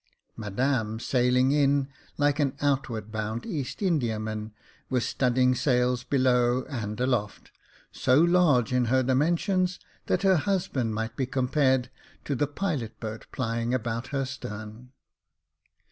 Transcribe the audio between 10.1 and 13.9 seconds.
her husband might be compared to the pilot boat plying